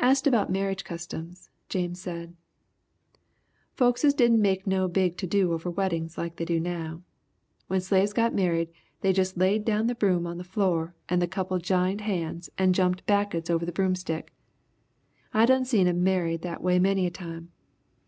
[0.00, 2.34] Asked about marriage customs, James said:
[3.76, 7.02] "Folkses didn' make no big to do over weddings like they do now.
[7.68, 8.70] When slaves got married
[9.02, 12.74] they jus' laid down the broom on the floor and the couple jined hands and
[12.74, 14.32] jumped back uds over the broomstick.
[15.32, 17.52] I done seed 'em married that way many a time.